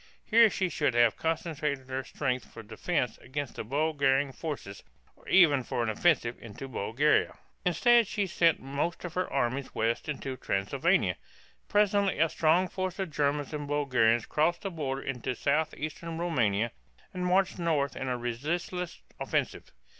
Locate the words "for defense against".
2.51-3.53